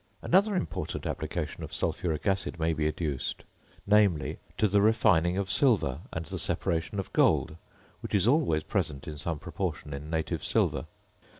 [0.23, 3.43] Another important application of sulphuric acid may be adduced;
[3.85, 7.55] namely, to the refining of silver and the separation of gold,
[7.99, 10.87] which is always present in some proportion in native silver.